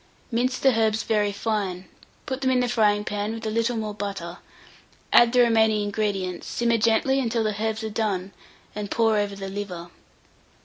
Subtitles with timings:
[0.31, 1.85] Mince the herbs very fine,
[2.25, 4.39] put them in the frying pan with a little more butter;
[5.13, 8.31] add the remaining ingredients, simmer gently until the herbs are done,
[8.73, 9.91] and pour over the liver.